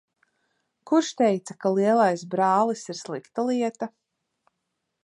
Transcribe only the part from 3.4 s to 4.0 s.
lieta?